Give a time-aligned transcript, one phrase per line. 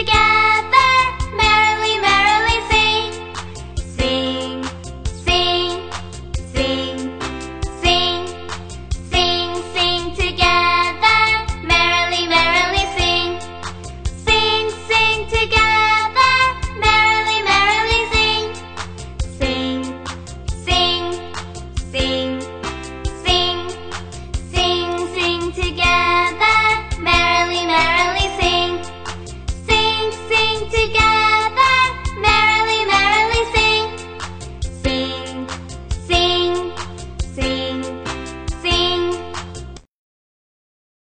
[0.00, 0.47] again.